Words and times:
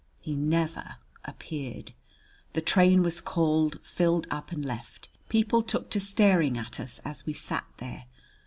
He 0.19 0.33
never 0.35 0.95
appeared! 1.25 1.91
The 2.53 2.61
train 2.61 3.03
was 3.03 3.21
called, 3.21 3.79
filled 3.83 4.25
up, 4.31 4.51
and 4.51 4.65
left. 4.65 5.09
People 5.29 5.61
took 5.61 5.91
to 5.91 5.99
staring 5.99 6.57
at 6.57 6.79
us 6.79 6.97
as 7.05 7.27
we 7.27 7.33
sat 7.33 7.67
there. 7.77 8.05